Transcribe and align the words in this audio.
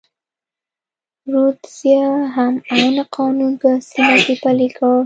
رودزیا 1.31 2.09
هم 2.35 2.53
عین 2.73 2.95
قانون 3.15 3.53
په 3.61 3.69
سیمه 3.89 4.15
کې 4.25 4.35
پلی 4.43 4.69
کړ. 4.77 4.97